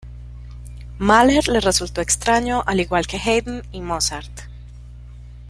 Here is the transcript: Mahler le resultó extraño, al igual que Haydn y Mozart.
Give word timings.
Mahler 0.97 1.41
le 1.47 1.59
resultó 1.59 2.01
extraño, 2.01 2.63
al 2.65 2.79
igual 2.79 3.05
que 3.05 3.17
Haydn 3.19 3.61
y 3.71 3.81
Mozart. 3.81 4.49